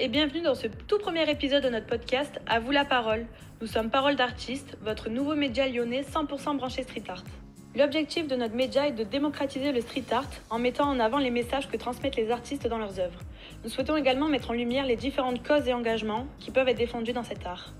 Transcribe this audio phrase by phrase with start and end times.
[0.00, 3.26] et bienvenue dans ce tout premier épisode de notre podcast À vous la parole.
[3.60, 7.24] Nous sommes Parole d'artistes, votre nouveau média lyonnais 100% branché street art.
[7.74, 11.30] L'objectif de notre média est de démocratiser le street art en mettant en avant les
[11.30, 13.18] messages que transmettent les artistes dans leurs œuvres.
[13.64, 17.12] Nous souhaitons également mettre en lumière les différentes causes et engagements qui peuvent être défendus
[17.12, 17.72] dans cet art.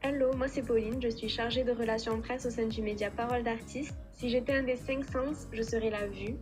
[0.00, 3.42] Hello, moi c'est Pauline, je suis chargée de relations presse au sein du média Parole
[3.42, 3.94] d'artistes.
[4.14, 6.36] Si j'étais un des cinq sens, je serais la vue,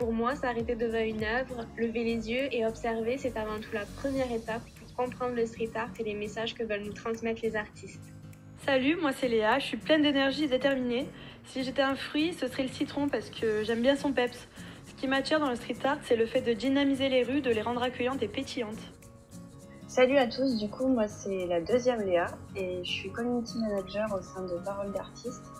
[0.00, 3.84] pour moi, s'arrêter devant une œuvre, lever les yeux et observer, c'est avant tout la
[3.84, 4.62] première étape
[5.04, 8.02] comprendre le street art et les messages que veulent nous transmettre les artistes.
[8.66, 11.06] Salut, moi c'est Léa, je suis pleine d'énergie et déterminée.
[11.46, 14.46] Si j'étais un fruit, ce serait le citron parce que j'aime bien son peps.
[14.86, 17.50] Ce qui m'attire dans le street art, c'est le fait de dynamiser les rues, de
[17.50, 18.84] les rendre accueillantes et pétillantes.
[19.88, 24.06] Salut à tous, du coup moi c'est la deuxième Léa et je suis community manager
[24.12, 25.50] au sein de Parole d'artistes.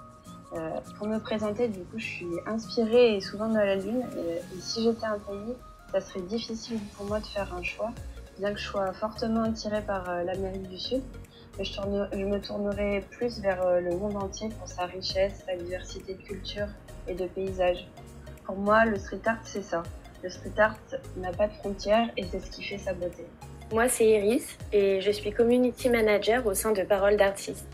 [0.52, 4.04] Euh, pour me présenter, du coup, je suis inspirée et souvent dans la lune.
[4.18, 5.54] Et, si j'étais un pays,
[5.92, 7.92] ça serait difficile pour moi de faire un choix,
[8.40, 11.02] bien que je sois fortement attirée par euh, l'Amérique du Sud.
[11.60, 16.22] je, me tournerai plus vers euh, le monde entier pour sa richesse, sa diversité de
[16.22, 16.68] culture
[17.06, 17.86] et de paysages.
[18.46, 19.82] Pour moi, le street art, c'est ça.
[20.22, 20.76] Le street art
[21.18, 23.26] n'a pas de frontières et c'est ce qui fait sa beauté.
[23.72, 27.68] Moi, c'est Iris et je suis community manager au sein de Parole d'artistes.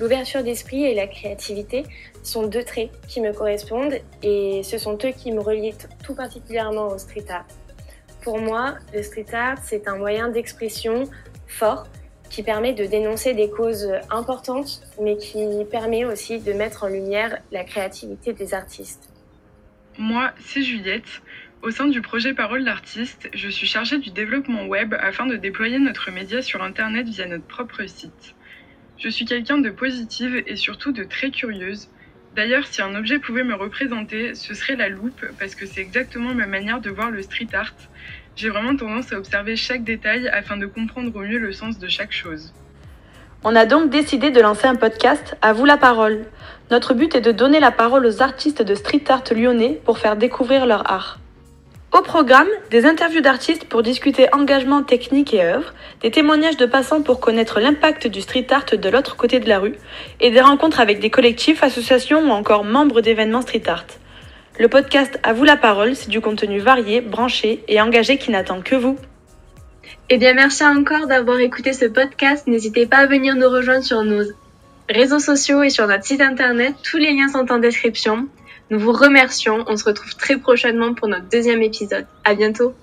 [0.00, 1.84] L'ouverture d'esprit et la créativité
[2.22, 6.86] sont deux traits qui me correspondent et ce sont eux qui me relient tout particulièrement
[6.86, 7.44] au street art.
[8.22, 11.04] Pour moi, le street art, c'est un moyen d'expression
[11.46, 11.86] fort
[12.28, 17.38] qui permet de dénoncer des causes importantes, mais qui permet aussi de mettre en lumière
[17.50, 19.10] la créativité des artistes.
[19.98, 21.22] Moi, c'est Juliette.
[21.62, 25.78] Au sein du projet Parole d'artiste, je suis chargée du développement web afin de déployer
[25.78, 28.34] notre média sur Internet via notre propre site.
[28.96, 31.90] Je suis quelqu'un de positive et surtout de très curieuse.
[32.36, 36.32] D'ailleurs, si un objet pouvait me représenter, ce serait la loupe, parce que c'est exactement
[36.34, 37.74] ma manière de voir le street art.
[38.36, 41.88] J'ai vraiment tendance à observer chaque détail afin de comprendre au mieux le sens de
[41.88, 42.52] chaque chose.
[43.42, 46.26] On a donc décidé de lancer un podcast À vous la parole.
[46.70, 50.16] Notre but est de donner la parole aux artistes de street art lyonnais pour faire
[50.16, 51.18] découvrir leur art.
[51.92, 57.02] Au programme, des interviews d'artistes pour discuter engagement, technique et œuvre, des témoignages de passants
[57.02, 59.74] pour connaître l'impact du street art de l'autre côté de la rue,
[60.20, 63.86] et des rencontres avec des collectifs, associations ou encore membres d'événements street art.
[64.60, 68.60] Le podcast À vous la parole, c'est du contenu varié, branché et engagé qui n'attend
[68.60, 68.96] que vous.
[70.10, 72.46] Eh bien, merci encore d'avoir écouté ce podcast.
[72.46, 74.22] N'hésitez pas à venir nous rejoindre sur nos
[74.88, 76.74] réseaux sociaux et sur notre site internet.
[76.84, 78.28] Tous les liens sont en description.
[78.70, 79.64] Nous vous remercions.
[79.66, 82.06] On se retrouve très prochainement pour notre deuxième épisode.
[82.24, 82.74] À bientôt.